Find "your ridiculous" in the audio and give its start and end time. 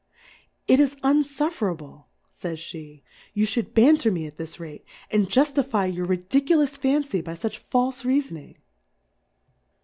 5.93-6.75